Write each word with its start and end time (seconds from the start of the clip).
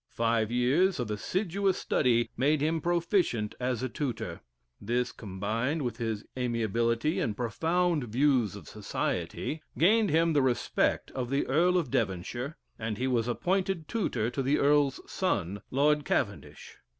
Five 0.09 0.49
years 0.51 0.99
of 0.99 1.11
assiduous 1.11 1.77
study 1.77 2.31
made 2.35 2.59
him 2.59 2.81
proficient 2.81 3.53
as 3.59 3.83
a 3.83 3.87
tutor; 3.87 4.41
this, 4.81 5.11
combined 5.11 5.83
with 5.83 5.97
his 5.97 6.25
amiability 6.35 7.19
and 7.19 7.37
profound 7.37 8.05
views 8.05 8.55
of 8.55 8.67
society, 8.67 9.61
gained 9.77 10.09
him 10.09 10.33
the 10.33 10.41
respect 10.41 11.11
of 11.11 11.29
the 11.29 11.45
Earl 11.45 11.77
of 11.77 11.91
Devonshire, 11.91 12.57
and 12.79 12.97
he 12.97 13.05
was 13.07 13.27
appointed 13.27 13.87
tutor 13.87 14.31
to 14.31 14.41
the 14.41 14.57
Earl's 14.57 14.99
son, 15.05 15.61
Lord 15.69 16.03
Cavendish. 16.03 16.79